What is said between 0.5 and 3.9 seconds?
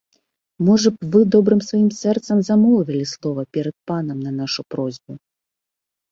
Можа б вы добрым сваім сэрцам замовілі слова перад